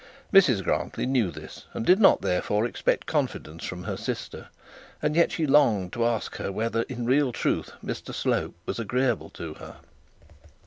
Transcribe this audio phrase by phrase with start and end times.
[0.33, 4.47] Mrs Grantly knew this, and did not, therefore, expect confidence from her sister;
[4.99, 9.29] and yet she longed to ask her whether in real truth Mr Slope was agreeable
[9.29, 9.75] to her.